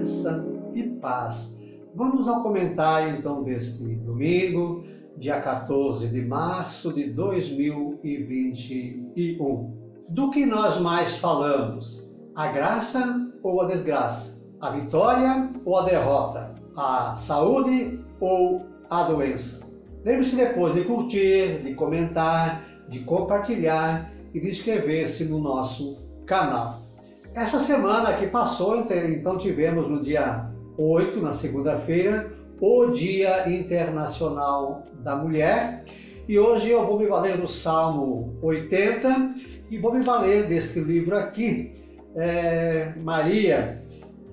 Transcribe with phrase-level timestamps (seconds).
[0.00, 1.56] graça e paz.
[1.94, 4.82] Vamos ao comentário então deste domingo,
[5.18, 9.78] dia 14 de março de 2021.
[10.08, 12.08] Do que nós mais falamos?
[12.34, 14.42] A graça ou a desgraça?
[14.60, 16.54] A vitória ou a derrota?
[16.74, 19.68] A saúde ou a doença?
[20.02, 26.80] Lembre-se depois de curtir, de comentar, de compartilhar e de inscrever-se no nosso canal.
[27.34, 35.14] Essa semana que passou, então tivemos no dia 8, na segunda-feira, o Dia Internacional da
[35.14, 35.84] Mulher.
[36.28, 39.34] E hoje eu vou me valer do Salmo 80
[39.70, 41.72] e vou me valer deste livro aqui,
[42.16, 43.80] é, Maria,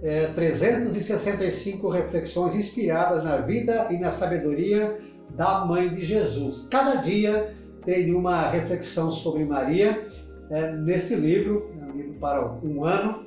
[0.01, 4.97] é, 365 reflexões inspiradas na vida e na sabedoria
[5.35, 6.67] da Mãe de Jesus.
[6.71, 7.55] Cada dia
[7.85, 10.07] tem uma reflexão sobre Maria
[10.49, 11.71] é, um livro
[12.19, 13.25] para um ano.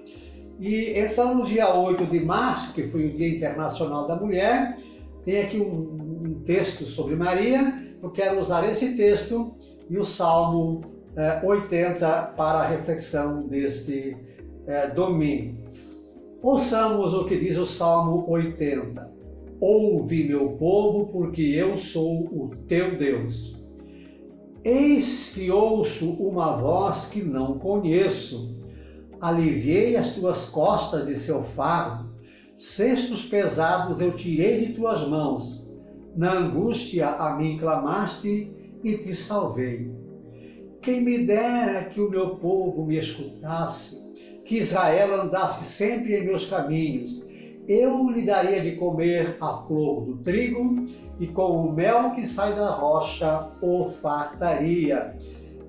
[0.59, 4.77] E então, no dia 8 de março, que foi o Dia Internacional da Mulher,
[5.25, 7.83] tem aqui um, um texto sobre Maria.
[8.03, 9.55] Eu quero usar esse texto
[9.89, 10.83] e o Salmo
[11.17, 14.17] é, 80 para a reflexão deste
[14.67, 15.59] é, domingo.
[16.43, 19.11] Ouçamos o que diz o Salmo 80.
[19.61, 23.61] Ouve, meu povo, porque eu sou o teu Deus.
[24.65, 28.60] Eis que ouço uma voz que não conheço.
[29.21, 32.11] Aliviei as tuas costas de seu fardo,
[32.57, 35.69] cestos pesados eu tirei de tuas mãos.
[36.17, 39.91] Na angústia a mim clamaste e te salvei.
[40.83, 44.01] Quem me dera que o meu povo me escutasse,
[44.45, 47.23] que Israel andasse sempre em meus caminhos
[47.71, 50.85] eu lhe daria de comer a flor do trigo
[51.21, 55.17] e com o mel que sai da rocha o fartaria.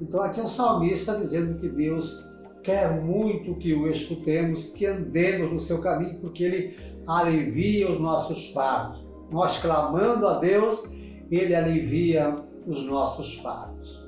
[0.01, 2.30] Então aqui é o salmista dizendo que Deus
[2.63, 8.51] quer muito que o escutemos, que andemos no seu caminho, porque ele alivia os nossos
[8.51, 9.03] fardos.
[9.31, 10.89] Nós clamando a Deus,
[11.29, 12.35] ele alivia
[12.67, 14.01] os nossos fardos.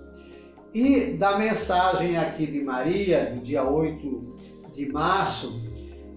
[0.74, 4.38] E da mensagem aqui de Maria, do dia 8
[4.74, 5.62] de março,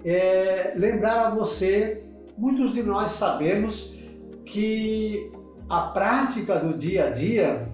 [0.05, 2.05] é, lembrar a você,
[2.39, 3.94] muitos de nós sabemos
[4.44, 5.31] que
[5.69, 7.69] a prática do dia a dia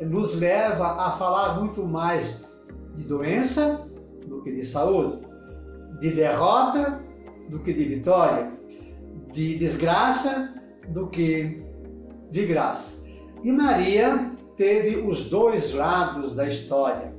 [0.00, 2.48] nos leva a falar muito mais
[2.96, 3.91] de doença do
[4.42, 5.20] que de saúde,
[6.00, 7.00] de derrota
[7.48, 8.50] do que de vitória,
[9.32, 10.54] de desgraça
[10.88, 11.62] do que
[12.30, 13.02] de graça.
[13.42, 17.12] E Maria teve os dois lados da história,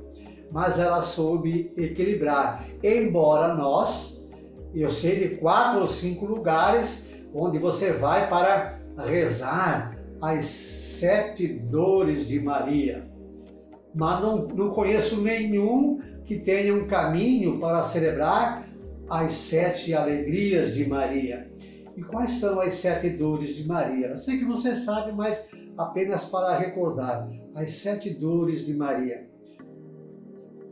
[0.50, 4.30] mas ela soube equilibrar, embora nós
[4.74, 12.26] eu sei de quatro ou cinco lugares onde você vai para rezar as sete dores
[12.26, 13.08] de Maria.
[13.94, 18.68] Mas não, não conheço nenhum que tenha um caminho para celebrar
[19.08, 21.50] as sete alegrias de Maria.
[21.96, 24.08] E quais são as sete dores de Maria?
[24.08, 25.46] Eu sei que você sabe, mas
[25.76, 29.28] apenas para recordar: as sete dores de Maria.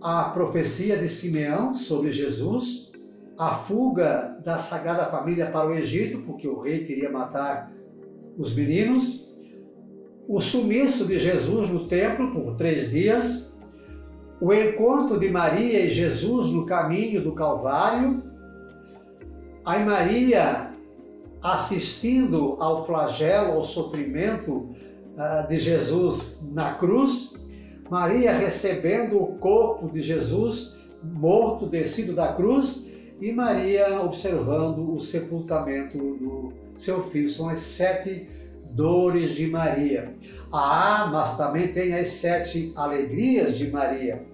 [0.00, 2.90] A profecia de Simeão sobre Jesus,
[3.38, 7.72] a fuga da Sagrada Família para o Egito, porque o rei queria matar
[8.36, 9.32] os meninos,
[10.26, 13.51] o sumiço de Jesus no templo por três dias,
[14.42, 18.24] o encontro de Maria e Jesus no caminho do Calvário,
[19.64, 20.72] a Maria
[21.40, 24.52] assistindo ao flagelo, ao sofrimento
[25.14, 27.34] uh, de Jesus na cruz,
[27.88, 35.96] Maria recebendo o corpo de Jesus morto, descido da cruz, e Maria observando o sepultamento
[35.98, 37.28] do seu filho.
[37.28, 38.28] São as sete
[38.72, 40.12] dores de Maria.
[40.52, 44.31] Ah, mas também tem as sete alegrias de Maria.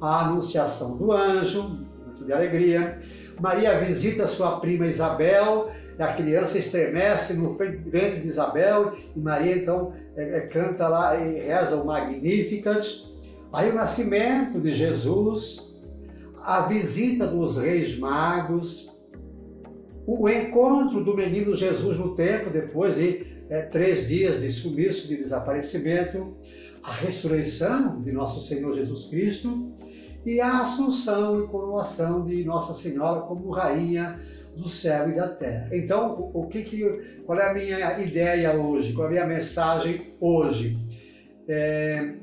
[0.00, 3.00] A anunciação do anjo, muito de alegria.
[3.40, 9.92] Maria visita sua prima Isabel, a criança estremece no ventre de Isabel, e Maria então
[10.16, 13.06] é, é, canta lá e reza o Magnificat.
[13.52, 15.74] Aí o nascimento de Jesus,
[16.42, 18.90] a visita dos reis magos,
[20.06, 25.16] o encontro do menino Jesus no templo, depois de é, três dias de sumiço, de
[25.16, 26.34] desaparecimento,
[26.82, 29.70] a ressurreição de nosso Senhor Jesus Cristo
[30.24, 34.20] e a assunção e coroação de Nossa Senhora como rainha
[34.56, 35.68] do céu e da terra.
[35.72, 38.92] Então, o, que, que qual é a minha ideia hoje?
[38.92, 40.78] Qual é a minha mensagem hoje?
[41.48, 42.14] É,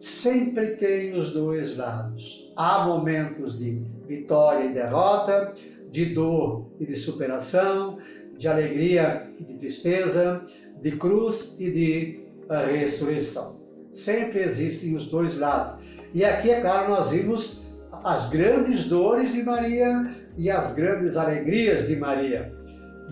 [0.00, 2.52] sempre tem os dois lados.
[2.56, 5.54] Há momentos de vitória e derrota,
[5.90, 7.98] de dor e de superação,
[8.36, 10.44] de alegria e de tristeza,
[10.82, 12.20] de cruz e de
[12.50, 13.56] eh, ressurreição.
[13.92, 15.82] Sempre existem os dois lados.
[16.16, 21.88] E aqui, é claro, nós vimos as grandes dores de Maria e as grandes alegrias
[21.88, 22.50] de Maria.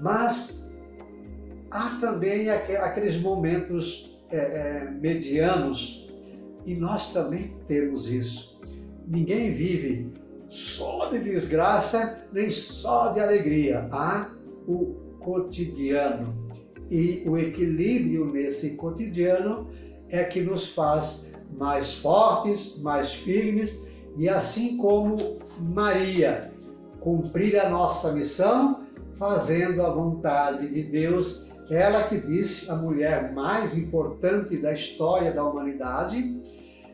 [0.00, 0.66] Mas
[1.70, 6.10] há também aqueles momentos é, é, medianos
[6.64, 8.58] e nós também temos isso.
[9.06, 10.10] Ninguém vive
[10.48, 13.86] só de desgraça nem só de alegria.
[13.92, 14.30] Há
[14.66, 16.34] o cotidiano
[16.90, 19.68] e o equilíbrio nesse cotidiano
[20.14, 21.28] é que nos faz
[21.58, 23.84] mais fortes, mais firmes
[24.16, 25.16] e assim como
[25.58, 26.52] Maria
[27.00, 28.84] cumprir a nossa missão
[29.16, 35.44] fazendo a vontade de Deus, ela que disse a mulher mais importante da história da
[35.44, 36.40] humanidade,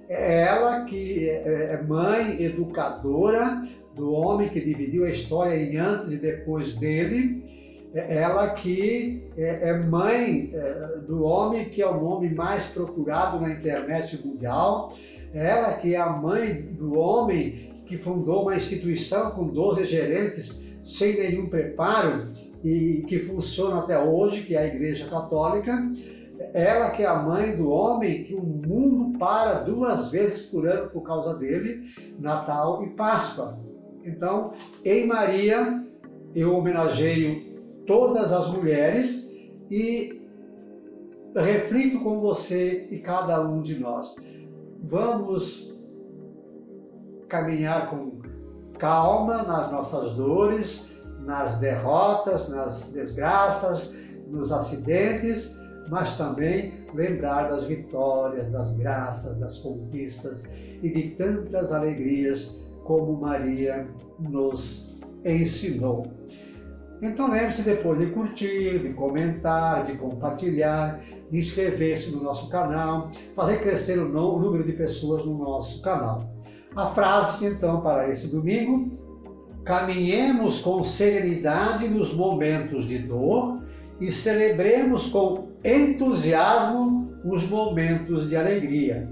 [0.09, 3.63] é ela que é, é mãe educadora
[3.95, 7.50] do homem que dividiu a história em antes e depois dele, é
[7.95, 13.51] ela que é, é mãe é, do homem que é o homem mais procurado na
[13.51, 14.93] internet mundial,
[15.33, 21.19] ela que é a mãe do homem que fundou uma instituição com 12 gerentes sem
[21.19, 22.29] nenhum preparo
[22.63, 25.91] e que funciona até hoje, que é a Igreja Católica.
[26.55, 30.89] Ela que é a mãe do homem que o mundo para duas vezes por ano
[30.91, 31.83] por causa dele,
[32.19, 33.59] Natal e Páscoa.
[34.05, 34.53] Então,
[34.85, 35.85] em Maria,
[36.35, 37.50] eu homenageio
[37.87, 39.31] todas as mulheres
[39.71, 40.21] e
[41.35, 44.17] reflito com você e cada um de nós.
[44.83, 45.79] Vamos
[47.29, 48.21] caminhar com
[48.79, 50.87] calma nas nossas dores,
[51.21, 53.91] nas derrotas, nas desgraças,
[54.27, 55.57] nos acidentes,
[55.89, 60.45] mas também lembrar das vitórias, das graças, das conquistas
[60.83, 63.87] e de tantas alegrias como Maria
[64.19, 66.07] nos ensinou.
[67.03, 71.01] Então lembre-se depois de curtir, de comentar, de compartilhar,
[71.31, 76.31] de inscrever-se no nosso canal, fazer crescer o número de pessoas no nosso canal.
[76.77, 78.99] A frase então para esse domingo:
[79.65, 83.63] caminhemos com serenidade nos momentos de dor
[83.99, 89.09] e celebremos com entusiasmo os momentos de alegria.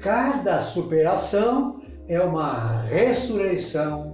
[0.00, 4.13] Cada superação é uma ressurreição